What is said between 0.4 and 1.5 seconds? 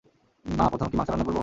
মা, প্রথমে কি মাংস রান্না করবো?